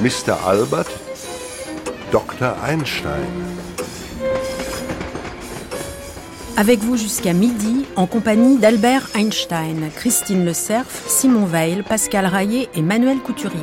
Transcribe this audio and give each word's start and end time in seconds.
Mr. 0.00 0.32
Albert, 0.46 0.88
Dr. 2.10 2.62
Einstein. 2.62 3.69
Avec 6.60 6.80
vous 6.80 6.98
jusqu'à 6.98 7.32
midi, 7.32 7.86
en 7.96 8.04
compagnie 8.04 8.58
d'Albert 8.58 9.08
Einstein, 9.14 9.88
Christine 9.96 10.44
Le 10.44 10.52
Cerf, 10.52 11.04
Simon 11.06 11.46
Veil, 11.46 11.82
Pascal 11.88 12.26
Raillet 12.26 12.68
et 12.74 12.82
Manuel 12.82 13.16
Couturier. 13.20 13.56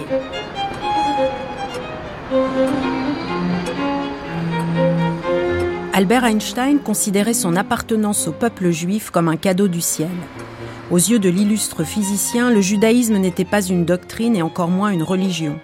Albert 5.94 6.24
Einstein 6.24 6.80
considérait 6.80 7.36
son 7.36 7.56
appartenance 7.56 8.28
au 8.28 8.32
peuple 8.32 8.72
juif 8.72 9.12
comme 9.12 9.28
un 9.28 9.38
cadeau 9.38 9.68
du 9.68 9.82
ciel. 9.82 10.10
Aux 10.90 10.98
yeux 10.98 11.20
de 11.20 11.30
l'illustre 11.30 11.84
physicien, 11.84 12.50
le 12.50 12.62
judaïsme 12.62 13.18
n'était 13.18 13.46
pas 13.46 13.62
une 13.62 13.86
doctrine 13.86 14.36
et 14.36 14.42
encore 14.42 14.70
moins 14.70 14.90
une 14.90 15.04
religion. 15.04 15.60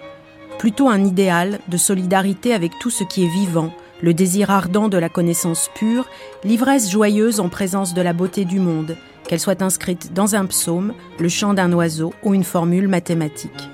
Plutôt 0.59 0.87
un 0.87 1.03
idéal 1.03 1.61
de 1.67 1.77
solidarité 1.77 2.53
avec 2.53 2.73
tout 2.79 2.91
ce 2.91 3.03
qui 3.03 3.25
est 3.25 3.33
vivant, 3.33 3.73
le 4.03 4.13
désir 4.13 4.51
ardent 4.51 4.89
de 4.89 4.97
la 4.97 5.07
connaissance 5.07 5.69
pure, 5.73 6.09
l'ivresse 6.43 6.91
joyeuse 6.91 7.39
en 7.39 7.47
présence 7.47 7.93
de 7.93 8.01
la 8.01 8.11
beauté 8.11 8.43
du 8.43 8.59
monde, 8.59 8.97
qu'elle 9.25 9.39
soit 9.39 9.61
inscrite 9.61 10.13
dans 10.13 10.35
un 10.35 10.45
psaume, 10.45 10.93
le 11.19 11.29
chant 11.29 11.53
d'un 11.53 11.71
oiseau 11.71 12.13
ou 12.21 12.33
une 12.33 12.43
formule 12.43 12.89
mathématique. 12.89 13.69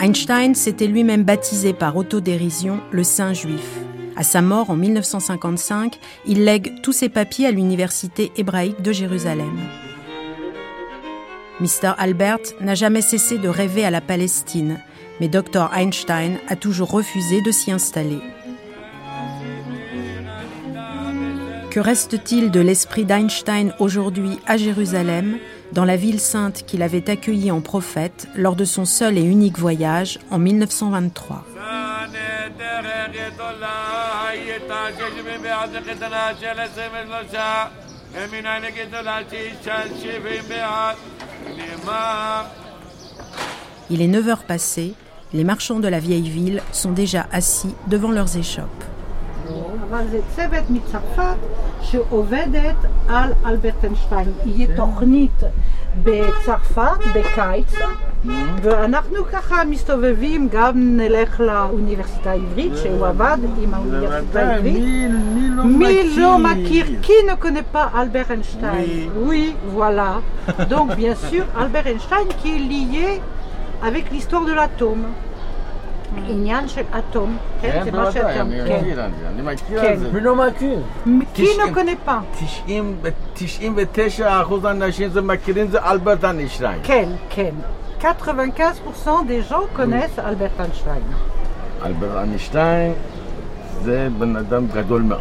Einstein 0.00 0.54
s'était 0.54 0.86
lui-même 0.86 1.24
baptisé 1.24 1.72
par 1.72 1.96
autodérision 1.96 2.80
le 2.92 3.02
Saint 3.02 3.32
juif. 3.32 3.80
À 4.16 4.22
sa 4.22 4.40
mort 4.40 4.70
en 4.70 4.76
1955, 4.76 5.98
il 6.26 6.44
lègue 6.44 6.80
tous 6.82 6.92
ses 6.92 7.08
papiers 7.08 7.48
à 7.48 7.50
l'université 7.50 8.30
hébraïque 8.36 8.82
de 8.82 8.92
Jérusalem. 8.92 9.58
Mr. 11.60 11.94
Albert 11.98 12.38
n'a 12.60 12.76
jamais 12.76 13.02
cessé 13.02 13.38
de 13.38 13.48
rêver 13.48 13.84
à 13.84 13.90
la 13.90 14.00
Palestine, 14.00 14.78
mais 15.20 15.26
Dr. 15.26 15.70
Einstein 15.74 16.38
a 16.46 16.54
toujours 16.54 16.92
refusé 16.92 17.42
de 17.42 17.50
s'y 17.50 17.72
installer. 17.72 18.20
Que 21.74 21.80
reste-t-il 21.80 22.52
de 22.52 22.60
l'esprit 22.60 23.04
d'Einstein 23.04 23.74
aujourd'hui 23.80 24.38
à 24.46 24.56
Jérusalem, 24.56 25.38
dans 25.72 25.84
la 25.84 25.96
ville 25.96 26.20
sainte 26.20 26.64
qu'il 26.64 26.84
avait 26.84 27.10
accueillie 27.10 27.50
en 27.50 27.60
prophète 27.60 28.28
lors 28.36 28.54
de 28.54 28.64
son 28.64 28.84
seul 28.84 29.18
et 29.18 29.24
unique 29.24 29.58
voyage 29.58 30.20
en 30.30 30.38
1923 30.38 31.44
Il 43.90 44.00
est 44.00 44.06
9 44.06 44.28
heures 44.28 44.44
passées, 44.44 44.94
les 45.32 45.42
marchands 45.42 45.80
de 45.80 45.88
la 45.88 45.98
vieille 45.98 46.30
ville 46.30 46.62
sont 46.70 46.92
déjà 46.92 47.26
assis 47.32 47.74
devant 47.88 48.12
leurs 48.12 48.36
échoppes. 48.36 48.93
אבל 49.94 50.08
זה 50.08 50.20
צוות 50.36 50.70
מצרפת 50.70 51.36
שעובדת 51.80 52.76
על 53.08 53.32
אלברט 53.46 53.84
איינשטיין. 53.84 54.32
יהיה 54.44 54.76
תוכנית 54.76 55.40
בצרפת 56.02 56.98
בקיץ, 57.14 57.74
ואנחנו 58.62 59.24
ככה 59.32 59.64
מסתובבים, 59.64 60.48
גם 60.52 60.96
נלך 60.96 61.40
לאוניברסיטה 61.40 62.30
העברית, 62.30 62.72
שהוא 62.76 63.06
עבד 63.06 63.36
עם 63.62 63.74
האוניברסיטה 63.74 64.40
העברית. 64.40 64.84
מי 65.64 66.16
לא 66.16 66.38
מכיר 66.38 66.86
Qui 67.02 67.30
ne 67.30 67.34
connaît 67.44 67.74
pas 67.76 67.86
Albert 67.94 68.30
Einstein 68.30 69.10
Oui, 69.28 69.54
voilà. 69.76 70.12
Donc 70.72 70.94
bien 70.96 71.14
sûr, 71.14 71.44
Albert 71.56 71.86
Einstein 71.86 72.26
qui 72.42 72.48
est 72.56 72.64
lié 72.72 73.20
avec 73.82 74.04
l'histoire 74.12 74.44
de 74.44 74.52
l'atome. 74.52 75.04
עניין 76.28 76.68
של 76.68 76.82
אטום, 76.98 77.36
כן? 77.60 77.70
כן, 77.72 77.84
זה 77.84 77.90
מה 77.92 77.98
בוודאי, 78.04 78.12
שאתם, 78.34 78.46
אני 78.46 78.60
כן. 78.68 78.76
מכיר 78.80 79.06
את 79.06 79.10
זה, 79.20 79.28
אני 79.28 79.42
מכיר 79.42 79.80
כן. 79.80 79.92
את 79.92 79.98
זה. 80.00 80.12
מי 80.12 80.20
לא 80.20 80.34
מכיר? 80.36 80.78
Connaît 81.74 82.08
pas 82.08 82.44
90 82.44 82.96
99% 83.36 84.22
האנשים 84.64 85.08
זה 85.10 85.20
מכירים 85.22 85.68
זה 85.68 85.78
אלברט 85.90 86.24
איינשטיין. 86.24 86.78
כן, 86.82 87.08
כן. 87.30 87.50
95% 88.00 88.04
des 89.28 89.50
gens 89.50 89.78
connaissent 89.78 90.18
Albert 90.18 90.60
Einstein. 90.60 91.14
אלברט 91.86 92.16
איינשטיין 92.16 92.92
זה 93.82 94.08
בן 94.18 94.36
אדם 94.36 94.66
גדול 94.74 95.02
מאוד. 95.02 95.20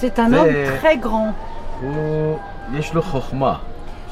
C'est 0.00 0.18
un 0.18 0.30
זה- 0.30 0.36
homme 0.36 0.82
très 0.84 1.04
grand. 1.04 1.32
הוא, 1.82 2.38
יש 2.74 2.94
לו 2.94 3.02
חוכמה. 3.02 3.54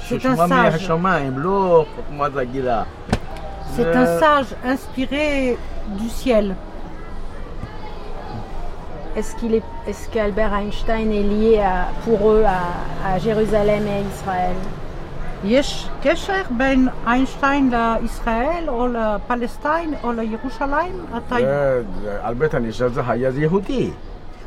Sage. 0.09 0.27
מהשמיים, 0.49 1.39
לא 1.39 1.85
חוכמה 1.97 2.27
רגילה. 2.35 2.83
C'est 3.76 3.86
Euh, 3.86 4.02
un 4.02 4.20
sage 4.22 4.50
inspiré 4.74 5.58
du 6.00 6.10
ciel. 6.10 6.56
Est-ce 9.16 9.36
qu'il 9.38 9.54
est, 9.56 9.64
est-ce 9.88 10.08
qu'Albert 10.10 10.54
Einstein 10.54 11.12
est 11.12 11.24
lié 11.34 11.60
à- 11.60 11.88
pour 12.06 12.20
eux 12.32 12.44
à, 12.46 12.62
à 13.10 13.18
Jérusalem 13.20 13.84
et 13.88 13.96
à 14.00 14.02
Israël 14.14 14.56
יש 15.44 15.70
קשר 16.04 16.42
בין 16.58 16.88
איינשטיין 17.08 17.72
לישראל 18.02 18.64
או 18.68 18.88
לפלסטין 18.88 19.94
או 20.04 20.12
לירושלים? 20.12 20.96
אתה 21.18 21.36
זה- 21.40 21.82
זה- 22.04 22.28
אלברט 22.28 22.56
איינשטיין 22.56 22.90
זה 22.94 23.02
היה 23.08 23.30
יהודי. 23.36 23.92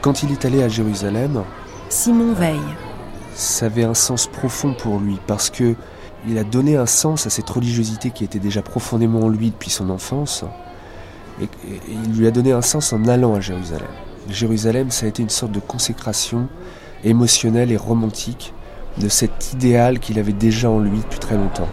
Quand 0.00 0.22
il 0.22 0.32
est 0.32 0.44
allé 0.44 0.62
à 0.62 0.68
Jérusalem, 0.68 1.42
Simon 1.88 2.32
Veil. 2.32 2.60
ça 3.34 3.66
avait 3.66 3.84
un 3.84 3.94
sens 3.94 4.26
profond 4.26 4.74
pour 4.74 5.00
lui 5.00 5.18
parce 5.26 5.50
que 5.50 5.74
il 6.26 6.38
a 6.38 6.44
donné 6.44 6.76
un 6.76 6.86
sens 6.86 7.26
à 7.26 7.30
cette 7.30 7.48
religiosité 7.48 8.10
qui 8.10 8.24
était 8.24 8.38
déjà 8.38 8.62
profondément 8.62 9.20
en 9.20 9.28
lui 9.28 9.50
depuis 9.50 9.70
son 9.70 9.88
enfance 9.90 10.44
et, 11.40 11.44
et 11.44 11.80
il 12.04 12.18
lui 12.18 12.26
a 12.26 12.30
donné 12.30 12.52
un 12.52 12.62
sens 12.62 12.92
en 12.92 13.06
allant 13.06 13.34
à 13.34 13.40
Jérusalem. 13.40 13.88
Jérusalem, 14.28 14.90
ça 14.90 15.06
a 15.06 15.08
été 15.08 15.22
une 15.22 15.30
sorte 15.30 15.52
de 15.52 15.60
consécration 15.60 16.48
émotionnelle 17.04 17.72
et 17.72 17.76
romantique 17.76 18.52
de 18.98 19.08
cet 19.08 19.52
idéal 19.52 20.00
qu'il 20.00 20.18
avait 20.18 20.32
déjà 20.32 20.70
en 20.70 20.80
lui 20.80 20.98
depuis 20.98 21.18
très 21.18 21.36
longtemps. 21.36 21.68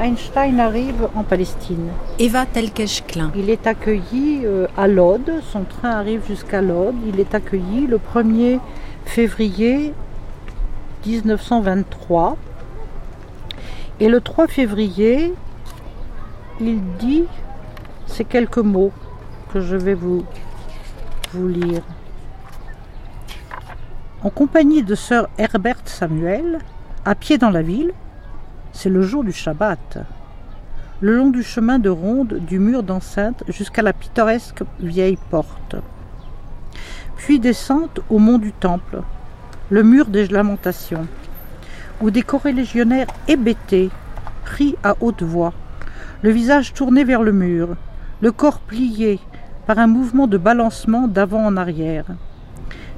Einstein 0.00 0.60
arrive 0.60 1.08
en 1.14 1.22
Palestine. 1.22 1.90
Eva 2.18 2.46
Telkesh-Klein. 2.46 3.32
Il 3.36 3.50
est 3.50 3.66
accueilli 3.66 4.42
euh, 4.44 4.66
à 4.76 4.88
Lod, 4.88 5.40
son 5.52 5.64
train 5.64 5.90
arrive 5.90 6.26
jusqu'à 6.26 6.60
Lod. 6.60 6.94
Il 7.06 7.20
est 7.20 7.34
accueilli 7.34 7.86
le 7.86 7.98
1er 7.98 8.60
février 9.04 9.94
1923. 11.06 12.36
Et 14.00 14.08
le 14.08 14.20
3 14.20 14.48
février, 14.48 15.32
il 16.60 16.80
dit 16.98 17.24
ces 18.06 18.24
quelques 18.24 18.58
mots 18.58 18.92
que 19.52 19.60
je 19.60 19.76
vais 19.76 19.94
vous, 19.94 20.24
vous 21.32 21.48
lire. 21.48 21.82
En 24.22 24.30
compagnie 24.30 24.82
de 24.82 24.94
sœur 24.94 25.28
Herbert 25.38 25.82
Samuel, 25.84 26.58
à 27.04 27.14
pied 27.14 27.38
dans 27.38 27.50
la 27.50 27.62
ville, 27.62 27.92
c'est 28.74 28.90
le 28.90 29.00
jour 29.00 29.24
du 29.24 29.32
Shabbat 29.32 30.04
le 31.00 31.16
long 31.16 31.30
du 31.30 31.42
chemin 31.42 31.78
de 31.78 31.90
ronde 31.90 32.38
du 32.46 32.58
mur 32.58 32.82
d'enceinte 32.82 33.42
jusqu'à 33.48 33.82
la 33.82 33.92
pittoresque 33.92 34.62
vieille 34.80 35.18
porte. 35.30 35.76
Puis 37.16 37.40
descente 37.40 38.00
au 38.08 38.18
mont 38.18 38.38
du 38.38 38.52
Temple, 38.52 39.02
le 39.70 39.82
mur 39.82 40.06
des 40.06 40.28
lamentations, 40.28 41.06
où 42.00 42.10
des 42.10 42.22
corélégionnaires 42.22 43.08
hébétés 43.28 43.90
prient 44.44 44.76
à 44.82 44.94
haute 45.00 45.22
voix, 45.22 45.52
le 46.22 46.30
visage 46.30 46.72
tourné 46.72 47.04
vers 47.04 47.22
le 47.22 47.32
mur, 47.32 47.76
le 48.20 48.32
corps 48.32 48.60
plié, 48.60 49.20
par 49.66 49.78
un 49.78 49.86
mouvement 49.86 50.26
de 50.26 50.38
balancement 50.38 51.08
d'avant 51.08 51.44
en 51.44 51.56
arrière. 51.56 52.06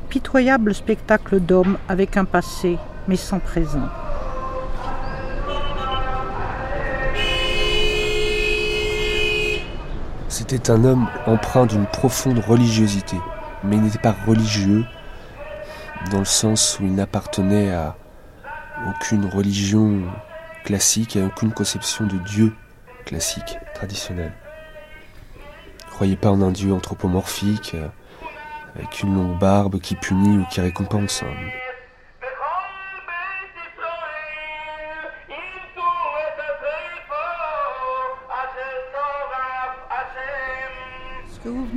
Pitoyable 0.08 0.74
spectacle 0.74 1.40
d'homme 1.40 1.76
avec 1.88 2.16
un 2.16 2.24
passé, 2.24 2.78
mais 3.08 3.16
sans 3.16 3.38
présent. 3.38 3.88
C'était 10.48 10.70
un 10.70 10.84
homme 10.84 11.08
empreint 11.26 11.66
d'une 11.66 11.86
profonde 11.86 12.38
religiosité, 12.38 13.16
mais 13.64 13.74
il 13.74 13.82
n'était 13.82 13.98
pas 13.98 14.14
religieux 14.28 14.84
dans 16.12 16.20
le 16.20 16.24
sens 16.24 16.78
où 16.78 16.84
il 16.84 16.94
n'appartenait 16.94 17.74
à 17.74 17.96
aucune 18.88 19.26
religion 19.26 20.02
classique, 20.64 21.16
à 21.16 21.24
aucune 21.24 21.50
conception 21.50 22.06
de 22.06 22.16
Dieu 22.18 22.54
classique, 23.06 23.58
traditionnelle. 23.74 24.34
Ne 25.86 25.90
croyait 25.90 26.14
pas 26.14 26.30
en 26.30 26.40
un 26.40 26.52
Dieu 26.52 26.72
anthropomorphique, 26.72 27.72
euh, 27.74 27.88
avec 28.76 29.02
une 29.02 29.16
longue 29.16 29.40
barbe 29.40 29.80
qui 29.80 29.96
punit 29.96 30.38
ou 30.38 30.44
qui 30.48 30.60
récompense. 30.60 31.24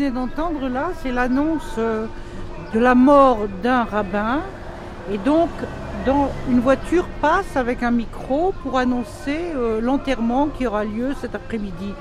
D'entendre 0.07 0.69
là, 0.69 0.91
c'est 1.01 1.11
l'annonce 1.11 1.75
euh, 1.77 2.05
de 2.73 2.79
la 2.79 2.95
mort 2.95 3.39
d'un 3.61 3.83
rabbin. 3.83 4.39
Et 5.11 5.17
donc, 5.17 5.49
dans 6.05 6.29
une 6.49 6.61
voiture 6.61 7.05
passe 7.21 7.57
avec 7.57 7.83
un 7.83 7.91
micro 7.91 8.53
pour 8.63 8.77
annoncer 8.77 9.37
euh, 9.55 9.81
l'enterrement 9.81 10.47
qui 10.47 10.65
aura 10.65 10.85
lieu 10.85 11.13
cet 11.19 11.35
après-midi. 11.35 11.93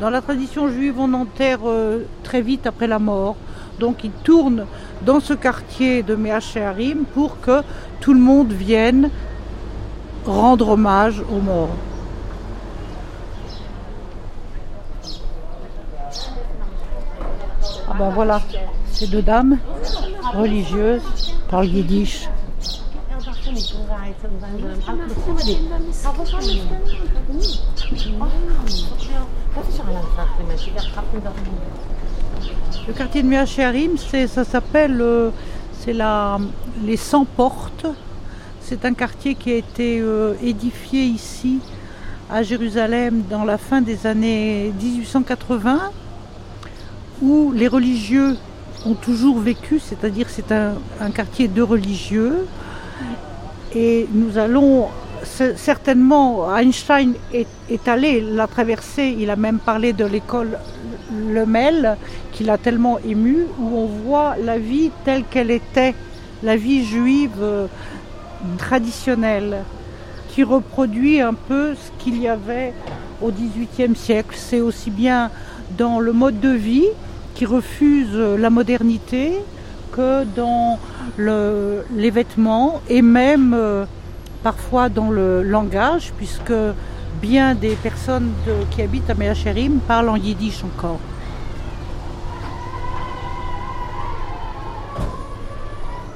Dans 0.00 0.10
la 0.10 0.20
tradition 0.20 0.68
juive, 0.68 0.96
on 0.98 1.14
enterre 1.14 1.60
euh, 1.64 2.02
très 2.22 2.42
vite 2.42 2.66
après 2.66 2.86
la 2.86 2.98
mort. 2.98 3.36
Donc, 3.80 4.04
il 4.04 4.10
tourne 4.10 4.66
dans 5.06 5.20
ce 5.20 5.32
quartier 5.32 6.02
de 6.02 6.14
Meacharim 6.14 7.04
pour 7.14 7.40
que 7.40 7.62
tout 8.00 8.12
le 8.12 8.20
monde 8.20 8.52
vienne 8.52 9.08
rendre 10.26 10.68
hommage 10.70 11.22
aux 11.30 11.40
morts. 11.40 11.74
Ben 17.98 18.10
voilà, 18.10 18.42
ces 18.92 19.06
deux 19.06 19.22
dames 19.22 19.58
religieuses 20.34 21.34
parlent 21.48 21.66
yiddish. 21.66 22.28
Le 32.86 32.92
quartier 32.92 33.22
de 33.22 33.28
Meacharim, 33.28 33.96
ça 33.96 34.44
s'appelle 34.44 35.00
euh, 35.00 35.30
les 36.84 36.96
100 36.96 37.24
portes. 37.24 37.86
C'est 38.60 38.84
un 38.84 38.94
quartier 38.94 39.34
qui 39.36 39.52
a 39.52 39.56
été 39.56 40.00
euh, 40.00 40.34
édifié 40.42 41.04
ici 41.04 41.60
à 42.30 42.42
Jérusalem 42.42 43.22
dans 43.30 43.44
la 43.44 43.56
fin 43.56 43.80
des 43.80 44.06
années 44.06 44.72
1880 44.82 45.92
où 47.22 47.52
les 47.52 47.68
religieux 47.68 48.36
ont 48.84 48.94
toujours 48.94 49.38
vécu, 49.38 49.78
c'est-à-dire 49.78 50.26
c'est 50.28 50.52
un, 50.52 51.10
quartier 51.14 51.48
de 51.48 51.62
religieux. 51.62 52.46
Et 53.74 54.08
nous 54.12 54.38
allons 54.38 54.88
certainement, 55.24 56.54
Einstein 56.56 57.14
est, 57.32 57.48
est 57.68 57.88
allé 57.88 58.20
la 58.20 58.46
traverser, 58.46 59.16
il 59.18 59.30
a 59.30 59.36
même 59.36 59.58
parlé 59.58 59.92
de 59.92 60.04
l'école 60.04 60.58
Lemel, 61.12 61.96
qui 62.32 62.44
l'a 62.44 62.58
tellement 62.58 62.98
ému, 63.00 63.46
où 63.58 63.76
on 63.76 63.86
voit 63.86 64.36
la 64.42 64.58
vie 64.58 64.90
telle 65.04 65.24
qu'elle 65.24 65.50
était, 65.50 65.94
la 66.42 66.56
vie 66.56 66.84
juive 66.84 67.38
euh, 67.40 67.66
traditionnelle, 68.58 69.64
qui 70.28 70.44
reproduit 70.44 71.20
un 71.20 71.34
peu 71.34 71.74
ce 71.74 72.02
qu'il 72.02 72.20
y 72.20 72.28
avait 72.28 72.74
au 73.22 73.30
XVIIIe 73.30 73.96
siècle. 73.96 74.36
C'est 74.38 74.60
aussi 74.60 74.90
bien 74.90 75.30
dans 75.78 75.98
le 75.98 76.12
mode 76.12 76.40
de 76.40 76.50
vie 76.50 76.88
qui 77.36 77.44
refuse 77.44 78.16
la 78.16 78.50
modernité 78.50 79.34
que 79.92 80.24
dans 80.24 80.78
le- 81.18 81.84
les 81.94 82.10
vêtements 82.10 82.80
et 82.88 83.02
même 83.02 83.52
euh, 83.54 83.84
parfois 84.42 84.88
dans 84.88 85.10
le 85.10 85.42
langage, 85.42 86.12
puisque 86.16 86.52
bien 87.20 87.54
des 87.54 87.74
personnes 87.76 88.32
qui 88.70 88.80
habitent 88.82 89.10
à 89.10 89.14
Meacherim 89.14 89.78
parlent 89.86 90.08
en 90.08 90.16
yiddish 90.16 90.64
encore. 90.64 90.98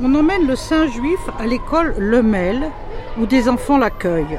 On 0.02 0.14
emmène 0.14 0.46
le 0.46 0.56
saint 0.56 0.86
juif 0.88 1.20
à 1.38 1.46
l'école 1.46 1.94
Lemel, 1.98 2.70
où 3.20 3.26
des 3.26 3.48
enfants 3.48 3.76
l'accueillent. 3.76 4.38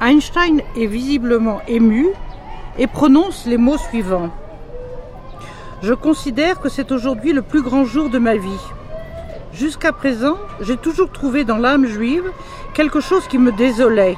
Einstein 0.00 0.62
est 0.76 0.86
visiblement 0.86 1.60
ému 1.68 2.06
et 2.78 2.86
prononce 2.86 3.44
les 3.46 3.58
mots 3.58 3.76
suivants. 3.76 4.30
Je 5.80 5.94
considère 5.94 6.60
que 6.60 6.68
c'est 6.68 6.90
aujourd'hui 6.90 7.32
le 7.32 7.42
plus 7.42 7.62
grand 7.62 7.84
jour 7.84 8.10
de 8.10 8.18
ma 8.18 8.36
vie. 8.36 8.64
Jusqu'à 9.52 9.92
présent, 9.92 10.36
j'ai 10.60 10.76
toujours 10.76 11.10
trouvé 11.10 11.44
dans 11.44 11.56
l'âme 11.56 11.86
juive 11.86 12.30
quelque 12.74 13.00
chose 13.00 13.28
qui 13.28 13.38
me 13.38 13.52
désolait, 13.52 14.16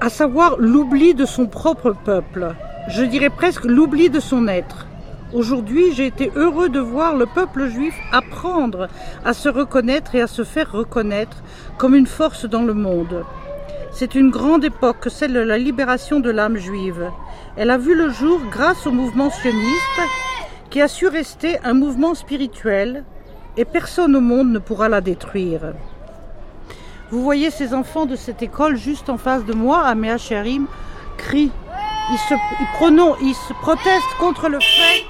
à 0.00 0.10
savoir 0.10 0.56
l'oubli 0.58 1.14
de 1.14 1.24
son 1.24 1.46
propre 1.46 1.92
peuple, 2.04 2.54
je 2.88 3.02
dirais 3.02 3.30
presque 3.30 3.64
l'oubli 3.64 4.10
de 4.10 4.20
son 4.20 4.46
être. 4.46 4.86
Aujourd'hui, 5.34 5.92
j'ai 5.92 6.06
été 6.06 6.30
heureux 6.36 6.68
de 6.68 6.78
voir 6.78 7.16
le 7.16 7.26
peuple 7.26 7.66
juif 7.66 7.94
apprendre 8.12 8.88
à 9.24 9.34
se 9.34 9.48
reconnaître 9.48 10.14
et 10.14 10.22
à 10.22 10.28
se 10.28 10.44
faire 10.44 10.70
reconnaître 10.70 11.38
comme 11.78 11.96
une 11.96 12.06
force 12.06 12.44
dans 12.44 12.62
le 12.62 12.74
monde. 12.74 13.24
C'est 13.90 14.14
une 14.14 14.30
grande 14.30 14.64
époque 14.64 15.00
que 15.00 15.10
celle 15.10 15.32
de 15.32 15.40
la 15.40 15.58
libération 15.58 16.20
de 16.20 16.30
l'âme 16.30 16.56
juive. 16.56 17.10
Elle 17.56 17.70
a 17.70 17.78
vu 17.78 17.94
le 17.94 18.10
jour 18.10 18.40
grâce 18.50 18.86
au 18.86 18.92
mouvement 18.92 19.30
sioniste 19.30 20.00
qui 20.70 20.80
a 20.80 20.88
su 20.88 21.06
rester 21.06 21.58
un 21.64 21.72
mouvement 21.72 22.14
spirituel 22.14 23.04
et 23.56 23.64
personne 23.64 24.14
au 24.14 24.20
monde 24.20 24.52
ne 24.52 24.58
pourra 24.58 24.88
la 24.88 25.00
détruire. 25.00 25.72
Vous 27.10 27.22
voyez 27.22 27.50
ces 27.50 27.72
enfants 27.72 28.06
de 28.06 28.16
cette 28.16 28.42
école 28.42 28.76
juste 28.76 29.08
en 29.08 29.16
face 29.16 29.44
de 29.44 29.54
moi, 29.54 29.82
à 29.82 29.94
Meacharim, 29.94 30.66
crient. 31.16 31.50
Ils 32.10 32.18
se, 32.18 32.34
ils 33.22 33.34
se 33.34 33.52
protestent 33.54 34.16
contre 34.20 34.48
le 34.48 34.60
fait. 34.60 35.04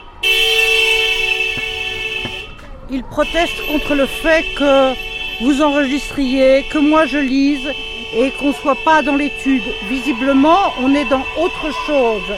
Ils 2.90 3.04
protestent 3.04 3.66
contre 3.70 3.94
le 3.94 4.06
fait 4.06 4.44
que 4.56 5.44
vous 5.44 5.60
enregistriez, 5.62 6.64
que 6.72 6.78
moi 6.78 7.04
je 7.06 7.18
lise 7.18 7.68
et 8.14 8.30
qu'on 8.32 8.48
ne 8.48 8.52
soit 8.52 8.82
pas 8.84 9.02
dans 9.02 9.16
l'étude. 9.16 9.62
Visiblement, 9.88 10.72
on 10.80 10.94
est 10.94 11.04
dans 11.04 11.24
autre 11.38 11.70
chose. 11.86 12.36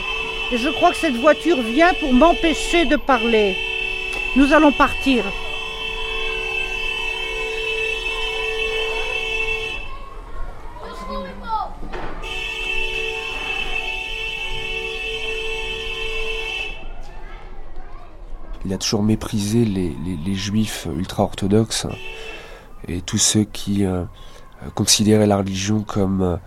Et 0.53 0.59
je 0.59 0.69
crois 0.69 0.91
que 0.91 0.97
cette 0.97 1.17
voiture 1.17 1.61
vient 1.63 1.95
pour 1.95 2.13
m'empêcher 2.13 2.85
de 2.85 2.97
parler. 2.97 3.57
Nous 4.37 4.53
allons 4.53 4.73
partir. 4.73 5.25
Il 18.71 18.75
a 18.75 18.79
toujours 18.79 19.03
méprisé 19.03 19.65
les, 19.65 20.35
juifs 20.35 20.87
ultra-orthodoxes 20.97 21.89
et 22.87 23.01
tous 23.01 23.19
ceux 23.19 23.43
qui 23.43 23.85
euh, 23.85 24.05
euh, 24.63 24.71
considéraient 24.75 25.27
la 25.27 25.39
religion 25.39 25.83
comme 25.83 26.39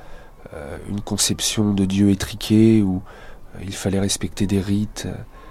euh, 0.53 0.77
une 0.89 1.01
conception 1.01 1.73
de 1.73 1.85
Dieu 1.85 2.09
étriqué 2.09 2.81
où 2.81 3.01
euh, 3.55 3.59
il 3.63 3.73
fallait 3.73 3.99
respecter 3.99 4.45
des 4.45 4.59
rites, 4.59 5.07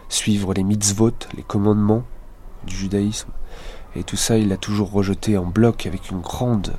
suivre 0.08 0.54
les 0.54 0.62
mitzvot, 0.62 1.12
les 1.36 1.42
commandements 1.42 2.04
du 2.64 2.74
judaïsme. 2.74 3.30
Et 3.96 4.04
tout 4.04 4.16
ça, 4.16 4.38
il 4.38 4.48
l'a 4.48 4.56
toujours 4.56 4.92
rejeté 4.92 5.36
en 5.36 5.44
bloc 5.44 5.86
avec 5.86 6.10
une 6.10 6.20
grande, 6.20 6.72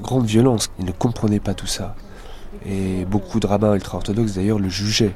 grande 0.00 0.26
violence. 0.26 0.70
Il 0.80 0.86
ne 0.86 0.92
comprenait 0.92 1.38
pas 1.38 1.54
tout 1.54 1.68
ça. 1.68 1.94
Et 2.66 3.04
beaucoup 3.04 3.38
de 3.38 3.46
rabbins 3.46 3.74
ultra-orthodoxes 3.74 4.34
d'ailleurs 4.34 4.58
le 4.58 4.68
jugeaient 4.68 5.14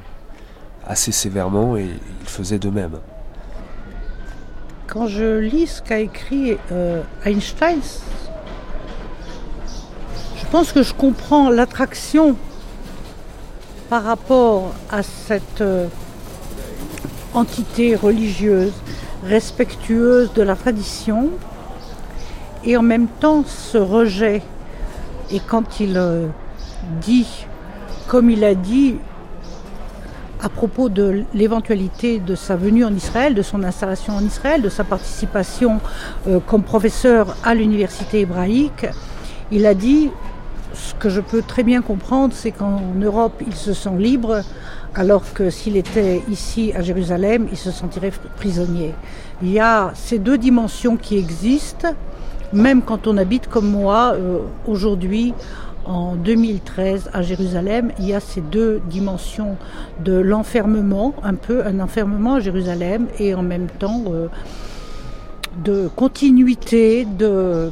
assez 0.85 1.11
sévèrement 1.11 1.75
et 1.75 1.89
il 2.21 2.27
faisait 2.27 2.59
de 2.59 2.69
même. 2.69 2.99
Quand 4.87 5.07
je 5.07 5.39
lis 5.39 5.67
ce 5.67 5.81
qu'a 5.81 5.99
écrit 5.99 6.55
Einstein, 7.25 7.81
pense 10.53 10.71
que 10.71 10.83
je 10.83 10.93
comprends 10.93 11.49
l'attraction 11.49 12.35
par 13.89 14.03
rapport 14.03 14.75
à 14.91 15.01
cette 15.01 15.61
euh, 15.61 15.87
entité 17.33 17.95
religieuse 17.95 18.71
respectueuse 19.23 20.31
de 20.33 20.43
la 20.43 20.55
tradition 20.55 21.31
et 22.63 22.77
en 22.77 22.83
même 22.83 23.07
temps 23.07 23.43
ce 23.47 23.79
rejet. 23.79 24.43
Et 25.31 25.39
quand 25.39 25.79
il 25.79 25.97
euh, 25.97 26.27
dit, 27.01 27.47
comme 28.07 28.29
il 28.29 28.43
a 28.43 28.53
dit, 28.53 28.97
à 30.39 30.49
propos 30.49 30.87
de 30.87 31.23
l'éventualité 31.33 32.19
de 32.19 32.35
sa 32.35 32.55
venue 32.55 32.85
en 32.85 32.93
Israël, 32.93 33.33
de 33.33 33.41
son 33.41 33.63
installation 33.63 34.15
en 34.15 34.23
Israël, 34.23 34.61
de 34.61 34.69
sa 34.69 34.83
participation 34.83 35.79
euh, 36.27 36.39
comme 36.45 36.61
professeur 36.61 37.35
à 37.43 37.55
l'université 37.55 38.19
hébraïque. 38.19 38.85
Il 39.51 39.65
a 39.65 39.73
dit 39.73 40.11
que 41.03 41.09
je 41.09 41.19
peux 41.19 41.41
très 41.41 41.63
bien 41.63 41.81
comprendre, 41.81 42.33
c'est 42.33 42.51
qu'en 42.51 42.79
Europe, 42.95 43.43
il 43.45 43.53
se 43.53 43.73
sent 43.73 43.97
libre, 43.97 44.39
alors 44.95 45.33
que 45.33 45.49
s'il 45.49 45.75
était 45.75 46.23
ici 46.29 46.71
à 46.73 46.81
Jérusalem, 46.81 47.49
il 47.51 47.57
se 47.57 47.71
sentirait 47.71 48.13
prisonnier. 48.37 48.93
Il 49.41 49.51
y 49.51 49.59
a 49.59 49.91
ces 49.95 50.17
deux 50.17 50.37
dimensions 50.37 50.95
qui 50.95 51.17
existent, 51.17 51.89
même 52.53 52.81
quand 52.81 53.05
on 53.05 53.17
habite 53.17 53.49
comme 53.49 53.69
moi 53.69 54.13
euh, 54.15 54.39
aujourd'hui 54.65 55.33
en 55.83 56.15
2013 56.15 57.09
à 57.11 57.21
Jérusalem, 57.21 57.91
il 57.99 58.05
y 58.05 58.13
a 58.13 58.21
ces 58.21 58.39
deux 58.39 58.81
dimensions 58.89 59.57
de 60.05 60.13
l'enfermement, 60.13 61.15
un 61.21 61.35
peu 61.35 61.65
un 61.65 61.81
enfermement 61.81 62.35
à 62.35 62.39
Jérusalem 62.39 63.07
et 63.19 63.35
en 63.35 63.43
même 63.43 63.67
temps 63.67 64.05
euh, 64.07 64.27
de 65.65 65.89
continuité, 65.97 67.03
de 67.03 67.71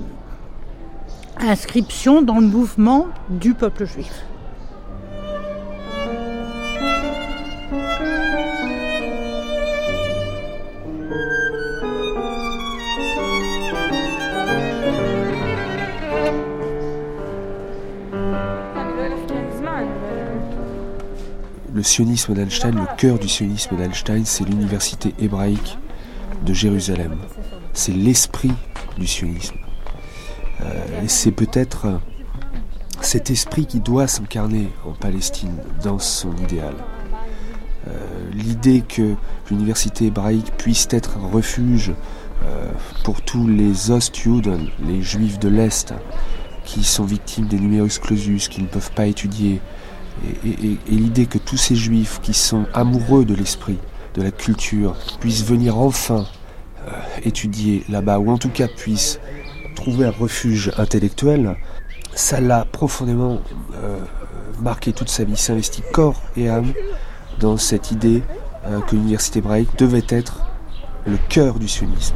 inscription 1.44 2.22
dans 2.22 2.40
le 2.40 2.48
mouvement 2.48 3.08
du 3.30 3.54
peuple 3.54 3.86
juif. 3.86 4.26
Le 21.74 21.84
sionisme 21.84 22.36
d'Einstein, 22.36 22.76
le 22.76 22.86
cœur 22.98 23.18
du 23.18 23.28
sionisme 23.28 23.76
d'Einstein, 23.76 24.24
c'est 24.26 24.44
l'université 24.44 25.16
hébraïque 25.18 25.80
de 26.46 26.54
Jérusalem. 26.54 27.18
C'est 27.74 27.94
l'esprit 27.94 28.52
du 29.00 29.08
sionisme. 29.08 29.61
Euh, 30.64 31.04
c'est 31.08 31.32
peut-être 31.32 32.00
cet 33.02 33.32
esprit 33.32 33.66
qui 33.66 33.80
doit 33.80 34.08
s'incarner 34.08 34.70
en 34.86 34.92
Palestine 34.92 35.56
dans 35.84 36.00
son 36.00 36.36
idéal. 36.38 36.76
Euh, 37.88 37.92
l'idée 38.34 38.84
que 38.88 39.16
l'université 39.50 40.06
hébraïque 40.08 40.52
puisse 40.58 40.88
être 40.92 41.18
un 41.18 41.28
refuge 41.28 41.94
euh, 42.46 42.70
pour 43.04 43.22
tous 43.22 43.48
les 43.48 43.90
Ostjuden, 43.90 44.70
les 44.86 45.02
juifs 45.02 45.40
de 45.40 45.50
l'Est, 45.50 45.94
qui 46.64 46.84
sont 46.84 47.06
victimes 47.06 47.48
des 47.48 47.60
numerus 47.60 47.98
clausus, 47.98 48.48
qui 48.48 48.62
ne 48.62 48.68
peuvent 48.68 48.92
pas 48.92 49.08
étudier, 49.08 49.62
et, 50.46 50.78
l'idée 50.88 51.26
que 51.26 51.40
tous 51.40 51.58
ces 51.58 51.76
juifs 51.76 52.20
qui 52.22 52.34
sont 52.34 52.66
amoureux 52.76 53.26
de 53.26 53.34
l'esprit, 53.34 53.80
de 54.14 54.22
la 54.22 54.30
culture, 54.30 54.96
puissent 55.20 55.44
venir 55.44 55.80
enfin 55.80 56.26
étudier 57.24 57.84
là-bas, 57.90 58.20
ou 58.20 58.30
en 58.30 58.38
tout 58.38 58.50
cas 58.50 58.68
puissent 58.68 59.20
trouver 59.82 60.06
un 60.06 60.12
refuge 60.12 60.72
intellectuel, 60.78 61.56
ça 62.14 62.40
l'a 62.40 62.66
profondément 62.72 63.40
euh, 63.74 63.98
marqué 64.62 64.94
toute 64.94 65.10
sa 65.10 65.24
vie. 65.24 65.32
Il 65.32 65.38
s'investit 65.38 65.82
corps 65.92 66.22
et 66.38 66.50
âme 66.50 66.72
dans 67.40 67.58
cette 67.58 67.90
idée 67.90 68.22
euh, 68.68 68.80
que 68.82 68.96
l'université 68.96 69.40
hébraïque 69.40 69.76
devait 69.80 70.06
être 70.10 70.46
le 71.08 71.18
cœur 71.30 71.58
du 71.58 71.68
sionisme. 71.68 72.14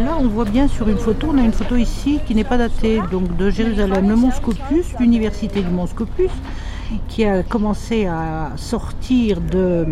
Là, 0.00 0.16
on 0.18 0.26
voit 0.26 0.44
bien 0.44 0.66
sur 0.66 0.88
une 0.88 0.98
photo, 0.98 1.28
on 1.32 1.38
a 1.38 1.42
une 1.42 1.52
photo 1.52 1.76
ici 1.76 2.18
qui 2.26 2.34
n'est 2.34 2.42
pas 2.42 2.58
datée, 2.58 3.00
donc 3.12 3.36
de 3.36 3.50
Jérusalem, 3.50 4.08
le 4.08 4.16
Mont 4.16 4.32
Scopus, 4.32 4.86
l'université 4.98 5.62
du 5.62 5.70
Mont 5.70 5.86
Scopus, 5.86 6.32
qui 7.08 7.24
a 7.24 7.44
commencé 7.44 8.06
à 8.06 8.50
sortir 8.56 9.40
de, 9.40 9.86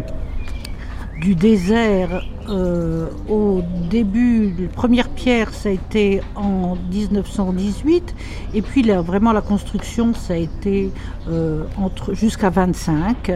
du 1.20 1.34
désert 1.34 2.24
euh, 2.48 3.08
au 3.28 3.62
début, 3.90 4.54
la 4.58 4.68
première 4.68 5.10
pierre, 5.10 5.52
ça 5.52 5.68
a 5.68 5.72
été 5.72 6.22
en 6.34 6.76
1918, 6.90 8.14
et 8.54 8.62
puis 8.62 8.82
vraiment 8.82 9.32
la 9.32 9.42
construction, 9.42 10.14
ça 10.14 10.34
a 10.34 10.36
été 10.36 10.90
euh, 11.28 11.64
entre 11.76 12.14
jusqu'à 12.14 12.48
25, 12.48 13.32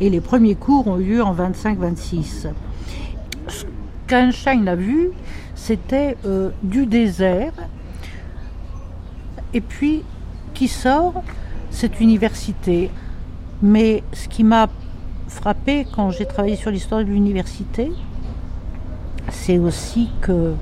et 0.00 0.10
les 0.10 0.20
premiers 0.20 0.56
cours 0.56 0.88
ont 0.88 0.98
eu 0.98 1.14
lieu 1.14 1.22
en 1.22 1.34
25-26. 1.34 2.48
Ce 3.46 3.64
qu'Einstein 4.08 4.66
a 4.66 4.74
vu, 4.74 5.10
c'était 5.54 6.16
euh, 6.26 6.50
du 6.62 6.86
désert, 6.86 7.52
et 9.54 9.60
puis 9.60 10.02
qui 10.54 10.66
sort 10.66 11.22
cette 11.70 12.00
université. 12.00 12.90
Mais 13.62 14.02
ce 14.12 14.28
qui 14.28 14.44
m'a 14.44 14.68
frappé 15.28 15.86
quand 15.94 16.10
j'ai 16.10 16.26
travaillé 16.26 16.56
sur 16.56 16.70
l'histoire 16.70 17.00
de 17.00 17.06
l'université, 17.06 17.92
c'est 19.30 19.58
aussi 19.58 20.10
que 20.20 20.54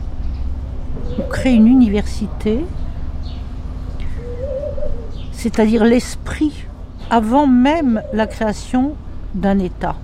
on 1.19 1.23
crée 1.29 1.55
une 1.55 1.69
université, 1.69 2.65
c'est-à-dire 5.33 5.85
l'esprit 5.85 6.65
avant 7.11 7.47
même 7.47 8.03
la 8.13 8.27
création 8.27 8.95
d'un 9.35 9.59
État. 9.59 9.97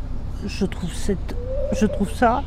Je 0.47 0.64
trouve, 0.64 0.90
je 1.73 1.87
trouve 1.87 2.12
ça 2.12 2.42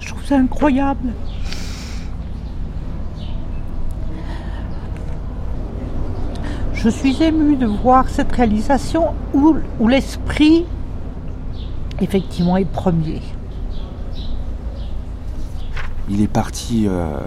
je 0.00 0.08
trouve 0.08 0.24
ça 0.24 0.36
incroyable. 0.38 1.12
Je 6.82 6.88
suis 6.88 7.22
émue 7.22 7.56
de 7.56 7.66
voir 7.66 8.08
cette 8.08 8.32
réalisation 8.32 9.14
où, 9.34 9.54
l'esprit, 9.86 10.64
effectivement, 12.00 12.56
est 12.56 12.64
premier. 12.64 13.20
Il 16.08 16.22
est 16.22 16.28
parti 16.28 16.86
euh, 16.88 17.18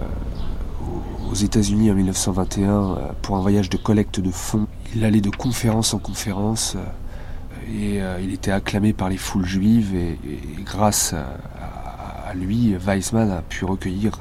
aux 1.30 1.34
États-Unis 1.34 1.90
en 1.92 1.94
1921 1.94 2.68
euh, 2.68 2.96
pour 3.22 3.36
un 3.36 3.40
voyage 3.40 3.70
de 3.70 3.76
collecte 3.76 4.18
de 4.18 4.30
fonds. 4.30 4.66
Il 4.96 5.04
allait 5.04 5.20
de 5.20 5.30
conférence 5.30 5.94
en 5.94 5.98
conférence 5.98 6.76
euh, 6.76 8.18
et 8.18 8.22
il 8.22 8.34
était 8.34 8.50
acclamé 8.50 8.92
par 8.92 9.08
les 9.08 9.16
foules 9.16 9.46
juives 9.46 9.94
et, 9.94 10.18
grâce 10.64 11.14
à 11.14 12.34
lui, 12.34 12.74
Weizmann 12.74 13.30
a 13.30 13.40
pu 13.40 13.64
recueillir 13.64 14.18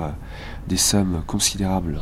des 0.70 0.78
sommes 0.78 1.24
considérables 1.28 2.00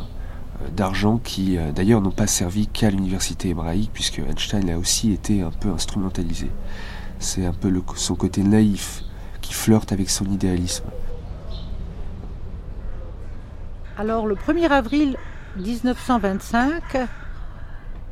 d'argent 0.74 1.18
qui 1.18 1.56
euh, 1.56 1.72
d'ailleurs 1.72 2.00
n'ont 2.00 2.10
pas 2.10 2.26
servi 2.26 2.66
qu'à 2.66 2.90
l'université 2.90 3.50
hébraïque 3.50 3.90
puisque 3.92 4.18
Einstein 4.18 4.70
a 4.70 4.78
aussi 4.78 5.12
été 5.12 5.42
un 5.42 5.50
peu 5.50 5.70
instrumentalisé. 5.70 6.50
C'est 7.18 7.44
un 7.44 7.52
peu 7.52 7.72
son 7.96 8.14
côté 8.14 8.42
naïf 8.42 9.02
qui 9.40 9.54
flirte 9.54 9.92
avec 9.92 10.10
son 10.10 10.24
idéalisme. 10.26 10.84
Alors 13.98 14.26
le 14.26 14.34
1er 14.34 14.68
avril 14.68 15.16
1925 15.56 17.08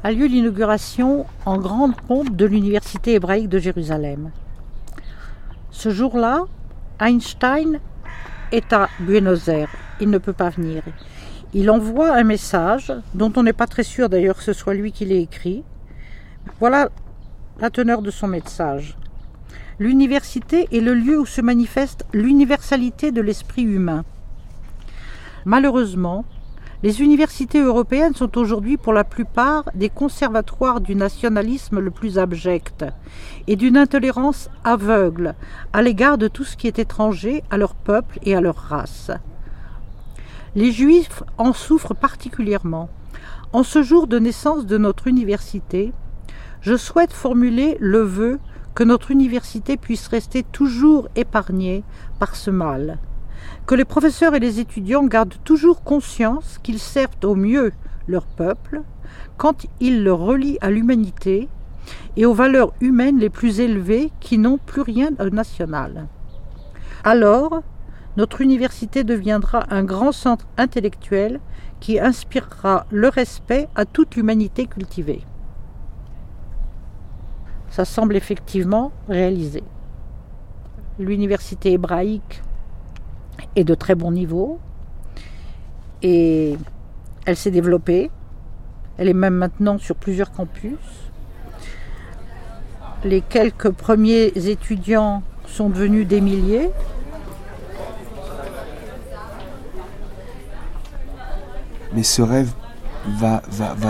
a 0.03 0.13
lieu 0.13 0.27
l'inauguration 0.27 1.27
en 1.47 1.59
grande 1.59 1.97
pompe 1.97 2.35
de 2.37 2.47
l'université 2.47 3.15
hébraïque 3.15 3.49
de 3.49 3.59
Jérusalem. 3.59 4.31
Ce 5.71 5.91
jour-là, 5.91 6.45
Einstein 7.01 7.81
est 8.53 8.73
à 8.73 8.89
Buenos 9.01 9.49
Aires. 9.49 9.71
Il 10.01 10.11
ne 10.11 10.19
peut 10.19 10.33
pas 10.33 10.51
venir 10.51 10.83
il 11.53 11.71
envoie 11.71 12.15
un 12.15 12.23
message, 12.23 12.93
dont 13.15 13.33
on 13.37 13.43
n'est 13.43 13.53
pas 13.53 13.67
très 13.67 13.83
sûr 13.83 14.09
d'ailleurs 14.09 14.37
que 14.37 14.45
ce 14.45 14.53
soit 14.53 14.75
lui 14.75 14.93
qui 14.93 15.05
l'ait 15.05 15.23
écrit. 15.23 15.65
Voilà 16.61 16.91
la 17.61 17.71
teneur 17.71 18.03
de 18.03 18.11
son 18.11 18.29
message. 18.29 18.97
L'université 19.79 20.69
est 20.73 20.81
le 20.81 20.95
lieu 20.95 21.19
où 21.19 21.27
se 21.27 21.41
manifeste 21.41 22.05
l'universalité 22.13 23.11
de 23.13 23.21
l'esprit 23.21 23.63
humain. 23.63 24.05
Malheureusement, 25.45 26.25
les 26.83 27.03
universités 27.03 27.61
européennes 27.61 28.15
sont 28.15 28.39
aujourd'hui 28.39 28.77
pour 28.77 28.93
la 28.93 29.05
plupart 29.05 29.65
des 29.75 29.91
conservatoires 29.91 30.81
du 30.81 30.95
nationalisme 30.95 31.79
le 31.79 31.91
plus 31.91 32.19
abject 32.19 32.85
et 33.47 33.57
d'une 33.57 33.77
intolérance 33.77 34.49
aveugle 34.65 35.35
à 35.73 35.83
l'égard 35.83 36.17
de 36.17 36.29
tout 36.29 36.45
ce 36.45 36.57
qui 36.57 36.69
est 36.69 36.79
étranger 36.79 37.43
à 37.51 37.59
leur 37.59 37.75
peuple 37.75 38.19
et 38.23 38.35
à 38.35 38.41
leur 38.41 38.57
race. 38.57 39.11
Les 40.57 40.73
Juifs 40.73 41.23
en 41.39 41.53
souffrent 41.53 41.95
particulièrement. 41.95 42.89
En 43.53 43.63
ce 43.63 43.85
jour 43.85 44.09
de 44.09 44.19
naissance 44.19 44.67
de 44.67 44.79
notre 44.79 45.07
université, 45.07 45.93
je 46.61 46.77
souhaite 46.77 47.13
formuler 47.13 47.77
le 47.79 48.01
vœu 48.01 48.41
que 48.75 48.83
notre 48.83 49.13
université 49.13 49.77
puisse 49.77 50.09
rester 50.09 50.43
toujours 50.43 51.09
épargnée 51.15 51.85
par 52.19 52.35
ce 52.35 52.51
mal, 52.51 52.99
que 53.67 53.77
les 53.77 53.85
professeurs 53.85 54.35
et 54.35 54.41
les 54.41 54.59
étudiants 54.59 55.05
gardent 55.05 55.39
toujours 55.45 55.85
conscience 55.85 56.59
qu'ils 56.65 56.81
servent 56.81 57.11
au 57.23 57.37
mieux 57.37 57.73
leur 58.09 58.27
peuple 58.27 58.83
quand 59.37 59.67
ils 59.79 60.03
le 60.03 60.13
relient 60.13 60.59
à 60.61 60.71
l'humanité 60.71 61.49
et 62.17 62.27
aux 62.27 62.35
valeurs 62.35 62.73
humaines 62.81 63.19
les 63.19 63.31
plus 63.31 63.61
élevées 63.61 64.11
qui 64.19 64.37
n'ont 64.37 64.59
plus 64.59 64.83
rien 64.83 65.13
de 65.13 65.31
national. 65.31 66.09
Alors, 67.05 67.63
notre 68.17 68.41
université 68.41 69.05
deviendra 69.05 69.65
un 69.71 69.85
grand 69.85 70.13
centre 70.13 70.47
intellectuel 70.57 71.41
qui 71.79 71.99
inspirera 71.99 72.87
le 72.91 73.09
respect 73.09 73.69
à 73.75 73.85
toute 73.85 74.17
l'humanité 74.17 74.67
cultivée. 74.67 75.23
Ça 77.71 77.85
semble 77.85 78.17
effectivement 78.17 78.93
réalisé. 79.09 79.63
L'université 80.99 81.73
hébraïque 81.73 82.43
est 83.57 83.65
de 83.65 83.75
très 83.75 83.95
bon 83.95 84.11
niveau 84.11 84.59
et 86.03 86.57
elle 87.27 87.37
s'est 87.37 87.51
développée. 87.51 88.11
Elle 88.99 89.09
est 89.09 89.15
même 89.15 89.35
maintenant 89.35 89.79
sur 89.79 89.95
plusieurs 89.95 90.33
campus. 90.33 90.79
Les 93.05 93.23
quelques 93.23 93.71
premiers 93.71 94.27
étudiants 94.37 95.23
sont 95.47 95.71
devenus 95.71 96.07
des 96.07 96.21
milliers. 96.21 96.71
Mais 101.95 102.03
ce 102.03 102.23
rêve 102.23 102.53
va, 103.09 103.43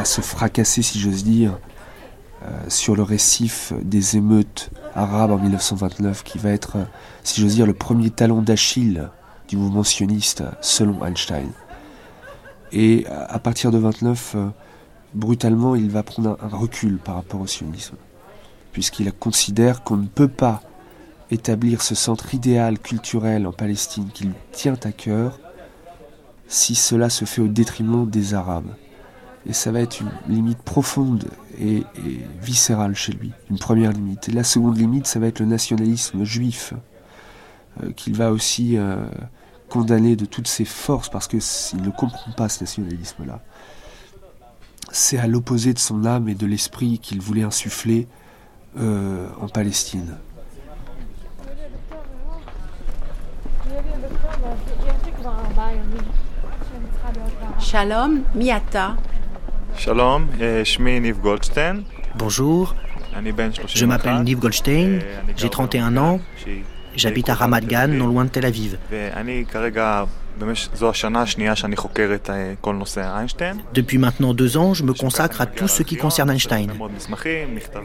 se 0.04 0.20
fracasser, 0.20 0.82
si 0.82 0.98
j'ose 0.98 1.24
dire, 1.24 1.58
euh, 2.42 2.48
sur 2.68 2.96
le 2.96 3.02
récif 3.02 3.72
des 3.82 4.16
émeutes 4.16 4.70
arabes 4.94 5.32
en 5.32 5.38
1929, 5.38 6.22
qui 6.22 6.38
va 6.38 6.50
être, 6.50 6.78
si 7.22 7.40
j'ose 7.40 7.54
dire, 7.54 7.66
le 7.66 7.74
premier 7.74 8.10
talon 8.10 8.40
d'Achille 8.40 9.08
du 9.48 9.56
mouvement 9.56 9.84
sioniste, 9.84 10.44
selon 10.60 11.04
Einstein. 11.04 11.50
Et 12.72 13.06
à 13.08 13.38
partir 13.38 13.70
de 13.70 13.78
29, 13.78 14.32
euh, 14.36 14.48
brutalement, 15.14 15.74
il 15.74 15.90
va 15.90 16.02
prendre 16.02 16.38
un 16.40 16.56
recul 16.56 16.98
par 16.98 17.16
rapport 17.16 17.40
au 17.40 17.46
sionisme, 17.46 17.96
puisqu'il 18.72 19.12
considère 19.12 19.82
qu'on 19.82 19.96
ne 19.96 20.06
peut 20.06 20.28
pas 20.28 20.62
établir 21.30 21.82
ce 21.82 21.94
centre 21.94 22.34
idéal 22.34 22.78
culturel 22.78 23.46
en 23.46 23.52
Palestine 23.52 24.08
qu'il 24.12 24.32
tient 24.52 24.78
à 24.84 24.92
cœur 24.92 25.38
si 26.50 26.74
cela 26.74 27.08
se 27.08 27.24
fait 27.24 27.40
au 27.40 27.48
détriment 27.48 28.10
des 28.10 28.34
Arabes. 28.34 28.74
Et 29.46 29.54
ça 29.54 29.70
va 29.70 29.80
être 29.80 30.00
une 30.00 30.10
limite 30.28 30.58
profonde 30.58 31.24
et, 31.58 31.84
viscérale 32.42 32.94
chez 32.94 33.12
lui, 33.12 33.30
une 33.48 33.58
première 33.58 33.92
limite. 33.92 34.28
Et 34.28 34.32
la 34.32 34.44
seconde 34.44 34.76
limite, 34.76 35.06
ça 35.06 35.20
va 35.20 35.28
être 35.28 35.38
le 35.38 35.46
nationalisme 35.46 36.24
juif, 36.24 36.74
euh, 37.82 37.92
qu'il 37.92 38.16
va 38.16 38.32
aussi 38.32 38.76
euh, 38.76 38.96
condamner 39.68 40.16
de 40.16 40.26
toutes 40.26 40.48
ses 40.48 40.64
forces, 40.64 41.08
parce 41.08 41.28
qu'il 41.28 41.40
ne 41.82 41.90
comprend 41.90 42.32
pas 42.32 42.48
ce 42.48 42.64
nationalisme-là. 42.64 43.40
C'est 44.90 45.18
à 45.18 45.28
l'opposé 45.28 45.72
de 45.72 45.78
son 45.78 46.04
âme 46.04 46.28
et 46.28 46.34
de 46.34 46.46
l'esprit 46.46 46.98
qu'il 46.98 47.20
voulait 47.20 47.44
insuffler 47.44 48.08
euh, 48.76 49.28
en 49.40 49.48
Palestine. 49.48 50.16
Shalom, 57.58 58.22
Miata. 58.34 58.96
Shalom, 59.76 60.26
Niv 60.38 61.20
Goldstein. 61.20 61.82
Bonjour, 62.16 62.74
je 63.74 63.86
m'appelle 63.86 64.22
Niv 64.22 64.38
Goldstein, 64.38 65.00
j'ai 65.36 65.48
31 65.48 65.96
ans, 65.96 66.20
j'habite 66.96 67.28
à 67.28 67.34
Ramat 67.34 67.60
Gan, 67.60 67.88
non 67.88 68.06
loin 68.06 68.24
de 68.24 68.30
Tel 68.30 68.44
Aviv. 68.46 68.78
Depuis 73.74 73.98
maintenant 73.98 74.34
deux 74.34 74.56
ans, 74.56 74.74
je 74.74 74.84
me 74.84 74.92
consacre 74.92 75.40
à 75.40 75.46
tout 75.46 75.68
ce 75.68 75.82
qui 75.82 75.96
concerne 75.96 76.30
Einstein. 76.30 76.72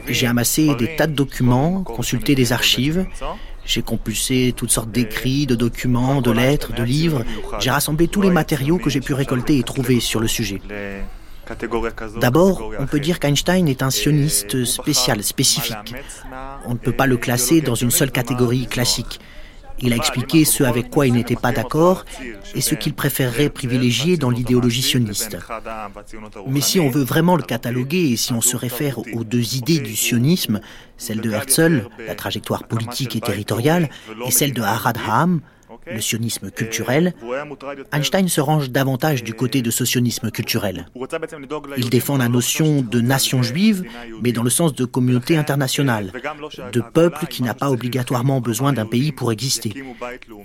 J'ai 0.08 0.28
amassé 0.28 0.74
des 0.76 0.96
tas 0.96 1.08
de 1.08 1.14
documents, 1.14 1.84
consulté 1.84 2.34
des 2.36 2.54
archives, 2.54 3.06
j'ai 3.66 3.82
compulsé 3.82 4.54
toutes 4.56 4.72
sortes 4.72 4.92
d'écrits, 4.92 5.46
de 5.46 5.56
documents, 5.56 6.22
de 6.22 6.32
lettres, 6.32 6.74
de 6.74 6.84
livres. 6.84 7.24
J'ai 7.60 7.72
rassemblé 7.72 8.08
tous 8.08 8.22
les 8.22 8.30
matériaux 8.30 8.78
que 8.78 8.90
j'ai 8.90 9.02
pu 9.02 9.14
récolter 9.14 9.58
et 9.58 9.64
trouver 9.64 10.00
sur 10.00 10.20
le 10.20 10.28
sujet. 10.28 10.62
D'abord, 12.20 12.72
on 12.80 12.86
peut 12.86 13.00
dire 13.00 13.20
qu'Einstein 13.20 13.68
est 13.68 13.84
un 13.84 13.92
sioniste 13.92 14.66
spécial, 14.66 15.24
spécifique. 15.24 15.96
On 16.66 16.74
ne 16.74 16.80
peut 16.80 16.92
pas 16.92 17.08
le 17.08 17.18
classer 17.18 17.62
dans 17.62 17.76
une 17.76 17.92
seule 17.92 18.12
catégorie 18.12 18.68
classique. 18.68 19.20
Il 19.80 19.94
a 19.94 19.96
expliqué 19.96 20.46
ce 20.46 20.64
avec 20.64 20.90
quoi 20.90 21.08
il 21.08 21.14
n'était 21.14 21.36
pas 21.36 21.52
d'accord 21.52 22.06
et 22.54 22.62
ce 22.62 22.76
qu'il 22.76 22.94
préférerait 22.94 23.50
privilégier 23.50 24.18
dans 24.18 24.30
l'idéologie 24.30 24.82
sioniste. 24.82 25.38
Mais 26.48 26.62
si 26.62 26.80
on 26.80 26.90
veut 26.90 27.04
vraiment 27.04 27.36
le 27.36 27.44
cataloguer 27.44 28.12
et 28.12 28.18
si 28.18 28.34
on 28.34 28.42
se 28.42 28.56
réfère 28.56 29.00
aux 29.00 29.24
deux 29.24 29.56
idées 29.56 29.80
du 29.80 29.96
sionisme, 29.96 30.62
celle 30.98 31.22
de 31.22 31.32
Herzl, 31.32 31.88
la 32.08 32.16
trajectoire 32.16 32.68
politique 32.68 33.16
et 33.16 33.22
territoriale, 33.22 33.90
et 34.26 34.32
celle 34.32 34.54
de 34.54 34.62
Harad 34.62 34.98
Ha'am, 35.08 35.42
le 35.86 36.02
sionisme 36.02 36.52
culturel, 36.52 37.14
Einstein 37.92 38.28
se 38.28 38.42
range 38.42 38.70
davantage 38.70 39.24
du 39.24 39.34
côté 39.34 39.62
de 39.62 39.72
ce 39.72 39.86
sionisme 39.86 40.32
culturel. 40.32 40.88
Il 41.78 41.90
défend 41.90 42.18
la 42.18 42.30
notion 42.30 42.82
de 42.82 43.02
nation 43.02 43.44
juive, 43.44 43.84
mais 44.22 44.32
dans 44.32 44.44
le 44.44 44.50
sens 44.50 44.74
de 44.74 44.86
communauté 44.86 45.38
internationale, 45.38 46.12
de 46.72 46.82
peuple 46.82 47.28
qui 47.28 47.44
n'a 47.44 47.54
pas 47.54 47.72
obligatoirement 47.72 48.42
besoin 48.42 48.74
d'un 48.74 48.86
pays 48.86 49.12
pour 49.12 49.32
exister. 49.32 49.74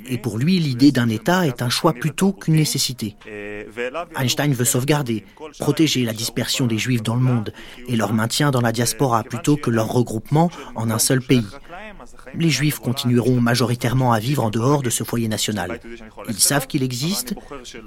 Et 0.08 0.18
pour 0.18 0.38
lui, 0.38 0.58
l'idée 0.58 0.92
d'un 0.92 1.08
État 1.08 1.46
est 1.46 1.62
un 1.62 1.70
choix 1.70 1.92
plutôt 1.92 2.32
qu'une 2.32 2.54
nécessité. 2.54 3.16
Einstein 4.16 4.52
veut 4.52 4.64
sauvegarder, 4.64 5.24
protéger 5.58 6.04
la 6.04 6.12
dispersion 6.12 6.66
des 6.66 6.78
juifs 6.78 7.02
dans 7.02 7.14
le 7.14 7.22
monde 7.22 7.52
et 7.88 7.96
leur 7.96 8.12
maintien 8.12 8.50
dans 8.50 8.60
la 8.60 8.72
diaspora 8.72 9.24
plutôt 9.24 9.56
que 9.56 9.70
leur 9.70 9.88
regroupement 9.88 10.50
en 10.74 10.90
un 10.90 10.98
seul 10.98 11.20
pays 11.20 11.46
les 12.34 12.50
Juifs 12.50 12.78
continueront 12.78 13.40
majoritairement 13.40 14.12
à 14.12 14.18
vivre 14.18 14.44
en 14.44 14.50
dehors 14.50 14.82
de 14.82 14.90
ce 14.90 15.04
foyer 15.04 15.28
national. 15.28 15.80
Ils 16.28 16.40
savent 16.40 16.66
qu'il 16.66 16.82
existe, 16.82 17.34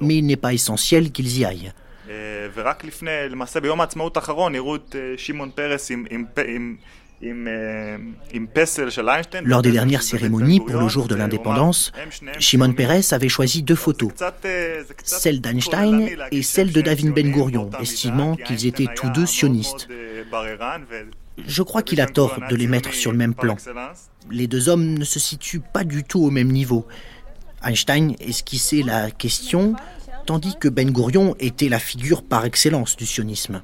mais 0.02 0.18
il 0.18 0.26
n'est 0.26 0.36
pas 0.36 0.54
essentiel 0.54 1.12
qu'ils 1.12 1.38
y 1.40 1.46
aillent. 1.46 1.74
Lors 9.44 9.62
des 9.62 9.72
dernières 9.72 10.04
cérémonies 10.04 10.60
pour 10.60 10.80
le 10.80 10.88
jour 10.88 11.08
de 11.08 11.16
l'indépendance, 11.16 11.92
Shimon 12.40 12.74
Peres 12.74 13.14
avait 13.14 13.30
choisi 13.30 13.64
deux 13.64 13.76
photos, 13.76 14.12
celle 15.04 15.40
d'Einstein 15.40 16.10
et 16.32 16.42
celle 16.42 16.74
de 16.74 16.82
David 16.82 17.14
Ben 17.14 17.32
Gurion, 17.32 17.70
estimant 17.80 18.36
qu'ils 18.36 18.66
étaient 18.66 18.90
tous 18.96 19.10
deux 19.10 19.26
sionistes. 19.26 19.88
Je 21.38 21.64
crois 21.64 21.82
qu'il 21.82 22.02
a 22.02 22.06
tort 22.06 22.40
de 22.50 22.56
les 22.56 22.68
mettre 22.68 22.94
sur 22.94 23.12
le 23.12 23.18
même 23.18 23.34
plan. 23.34 23.58
Les 24.30 24.48
deux 24.48 24.70
hommes 24.70 24.98
ne 24.98 25.04
se 25.04 25.20
situent 25.20 25.62
pas 25.62 25.84
du 25.84 26.04
tout 26.04 26.22
au 26.22 26.30
même 26.30 26.52
niveau. 26.52 26.86
Einstein 27.64 28.16
esquissait 28.20 28.84
la 28.84 29.10
question, 29.10 29.76
tandis 30.26 30.56
que 30.60 30.68
Ben 30.68 30.92
Gurion 30.92 31.36
était 31.40 31.70
la 31.70 31.80
figure 31.80 32.24
par 32.24 32.46
excellence 32.46 32.96
du 32.96 33.06
sionisme. 33.06 33.62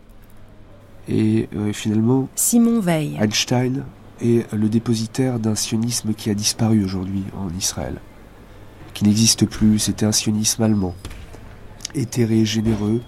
Et 1.07 1.49
euh, 1.55 1.73
finalement, 1.73 2.29
Simon 2.35 2.79
Veil. 2.79 3.17
Einstein 3.19 3.83
est 4.21 4.51
le 4.53 4.69
dépositaire 4.69 5.39
d'un 5.39 5.55
sionisme 5.55 6.13
qui 6.13 6.29
a 6.29 6.33
disparu 6.33 6.83
aujourd'hui 6.83 7.23
en 7.37 7.49
Israël, 7.57 7.95
qui 8.93 9.05
n'existe 9.05 9.45
plus. 9.45 9.79
C'était 9.79 10.05
un 10.05 10.11
sionisme 10.11 10.63
allemand, 10.63 10.95
éthéré, 11.95 12.45
généreux, 12.45 13.01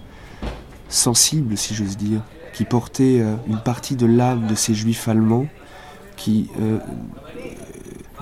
sensible, 0.88 1.56
si 1.56 1.74
j'ose 1.74 1.96
dire, 1.96 2.22
qui 2.52 2.64
portait 2.64 3.20
euh, 3.20 3.34
une 3.48 3.58
partie 3.58 3.96
de 3.96 4.06
l'âme 4.06 4.46
de 4.46 4.54
ces 4.54 4.74
juifs 4.74 5.08
allemands 5.08 5.46
qui 6.16 6.50
euh, 6.60 6.78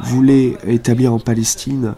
voulaient 0.02 0.56
établir 0.66 1.12
en 1.12 1.18
Palestine 1.18 1.94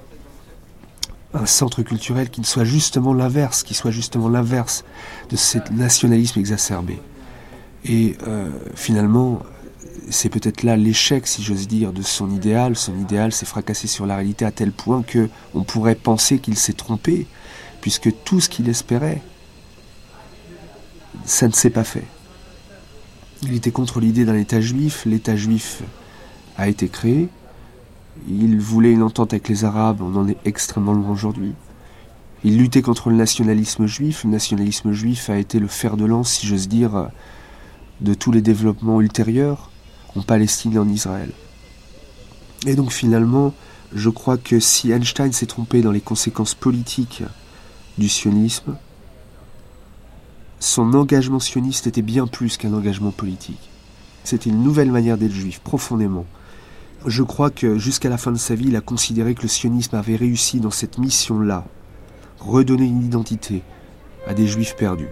un 1.35 1.47
centre 1.47 1.83
culturel 1.83 2.29
qui 2.31 2.45
soit 2.45 2.65
justement 2.65 3.15
l'inverse, 3.15 3.63
qui 3.63 3.75
soit 3.75 3.91
justement 3.91 4.29
l'inverse 4.29 4.85
de 5.31 5.37
ce 5.37 5.59
nationalisme 5.73 6.39
exacerbé. 6.39 6.99
Et 7.85 8.17
euh, 8.27 8.51
finalement, 8.75 9.41
c'est 10.11 10.29
peut-être 10.29 10.63
là 10.63 10.77
l'échec, 10.77 11.27
si 11.27 11.43
j'ose 11.43 11.67
dire, 11.69 11.93
de 11.93 12.03
son 12.03 12.31
idéal. 12.31 12.77
Son 12.77 12.99
idéal 12.99 13.33
s'est 13.33 13.47
fracassé 13.47 13.87
sur 13.87 14.07
la 14.07 14.17
réalité 14.17 14.45
à 14.45 14.51
tel 14.51 14.73
point 14.73 15.03
que 15.03 15.29
on 15.55 15.63
pourrait 15.63 15.95
penser 15.95 16.39
qu'il 16.39 16.57
s'est 16.57 16.75
trompé, 16.75 17.27
puisque 17.81 18.11
tout 18.25 18.41
ce 18.41 18.49
qu'il 18.49 18.69
espérait, 18.69 19.23
ça 21.25 21.49
ne 21.49 21.53
s'est 21.53 21.71
pas 21.71 21.85
fait. 21.85 22.05
Il 23.43 23.55
était 23.55 23.73
contre 23.73 24.01
l'idée 24.01 24.25
d'un 24.25 24.37
État 24.37 24.61
juif. 24.61 25.05
L'État 25.05 25.37
juif 25.37 25.83
a 26.57 26.69
été 26.69 26.89
créé. 26.89 27.29
Il 28.29 28.61
voulait 28.61 28.93
une 28.93 29.03
entente 29.03 29.33
avec 29.33 29.49
les 29.49 29.65
Arabes. 29.65 30.01
On 30.01 30.17
en 30.17 30.29
est 30.29 30.39
extrêmement 30.45 30.93
loin 30.93 31.11
aujourd'hui. 31.11 31.55
Il 32.45 32.59
luttait 32.59 32.83
contre 32.83 33.11
le 33.11 33.17
nationalisme 33.17 33.87
juif. 33.87 34.25
Le 34.25 34.31
nationalisme 34.31 34.93
juif 34.93 35.29
a 35.29 35.39
été 35.39 35.59
le 35.59 35.67
fer 35.67 35.97
de 35.97 36.05
lance, 36.05 36.31
si 36.31 36.47
j'ose 36.47 36.69
dire, 36.69 37.09
de 38.01 38.15
tous 38.15 38.31
les 38.31 38.43
développements 38.43 39.01
ultérieurs 39.01 39.71
en 40.15 40.23
Palestine 40.23 40.75
et 40.75 40.79
en 40.79 40.89
Israël. 40.89 41.33
Et 42.67 42.75
donc 42.77 42.93
finalement, 42.93 43.55
je 43.93 44.09
crois 44.09 44.39
que 44.39 44.61
si 44.61 44.93
Einstein 44.93 45.33
s'est 45.33 45.47
trompé 45.47 45.83
dans 45.83 45.91
les 45.91 46.01
conséquences 46.01 46.55
politiques 46.55 47.25
du 47.99 48.09
sionisme, 48.09 48.77
son 50.63 50.95
engagement 50.95 51.41
sioniste 51.41 51.89
était 51.89 52.03
bien 52.03 52.29
plus 52.29 52.57
qu'un 52.57 52.73
engagement 52.73 53.11
politique. 53.11 53.69
C'était 54.23 54.51
une 54.51 54.63
nouvelle 54.63 54.93
manière 54.93 55.19
d'être 55.19 55.33
juif, 55.33 55.59
profondément. 55.59 56.25
Je 57.05 57.25
crois 57.25 57.51
que 57.51 57.79
jusqu'à 57.79 58.09
la 58.09 58.17
fin 58.17 58.31
de 58.31 58.39
sa 58.39 58.55
vie, 58.55 58.69
il 58.69 58.77
a 58.77 58.81
considéré 58.81 59.35
que 59.35 59.43
le 59.43 59.49
sionisme 59.49 59.97
avait 59.97 60.15
réussi 60.15 60.61
dans 60.61 60.71
cette 60.71 60.99
mission-là, 60.99 61.65
redonner 62.39 62.85
une 62.85 63.05
identité 63.05 63.63
à 64.29 64.35
des 64.35 64.47
juifs 64.47 64.77
perdus. 64.77 65.09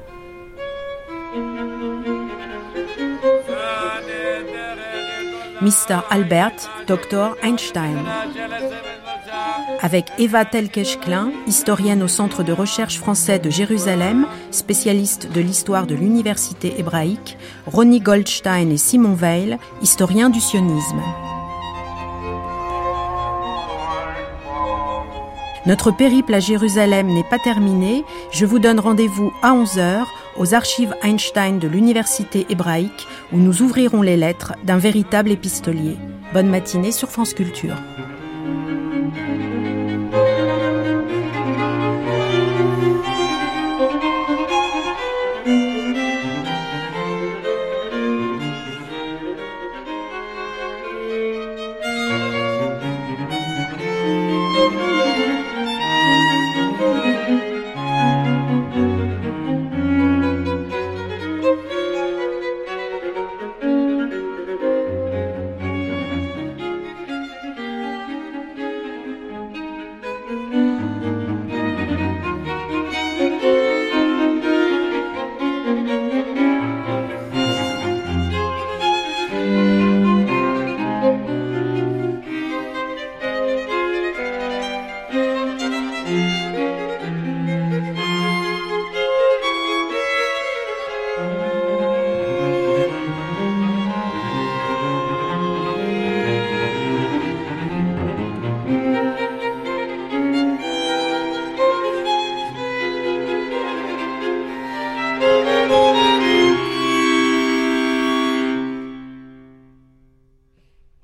Mr. 5.60 6.02
Albert, 6.10 6.70
Dr. 6.86 7.34
Einstein. 7.42 7.98
Avec 9.82 10.06
Eva 10.18 10.44
Telkesh-Klein, 10.44 11.32
historienne 11.46 12.02
au 12.02 12.08
Centre 12.08 12.42
de 12.42 12.52
recherche 12.52 12.98
français 12.98 13.38
de 13.38 13.48
Jérusalem, 13.48 14.26
spécialiste 14.50 15.32
de 15.32 15.40
l'histoire 15.40 15.86
de 15.86 15.94
l'université 15.94 16.78
hébraïque, 16.78 17.38
Ronnie 17.66 18.00
Goldstein 18.00 18.70
et 18.70 18.76
Simon 18.76 19.14
Weil, 19.14 19.58
historiens 19.80 20.28
du 20.28 20.38
sionisme. 20.38 21.00
Notre 25.64 25.90
périple 25.90 26.34
à 26.34 26.40
Jérusalem 26.40 27.06
n'est 27.06 27.24
pas 27.24 27.38
terminé. 27.38 28.04
Je 28.32 28.44
vous 28.44 28.58
donne 28.58 28.80
rendez-vous 28.80 29.32
à 29.42 29.54
11h 29.54 30.04
aux 30.36 30.54
archives 30.54 30.94
Einstein 31.02 31.58
de 31.58 31.68
l'Université 31.68 32.46
hébraïque 32.50 33.06
où 33.32 33.38
nous 33.38 33.62
ouvrirons 33.62 34.02
les 34.02 34.16
lettres 34.16 34.54
d'un 34.64 34.78
véritable 34.78 35.30
épistolier. 35.30 35.96
Bonne 36.34 36.48
matinée 36.48 36.92
sur 36.92 37.08
France 37.10 37.34
Culture. 37.34 37.76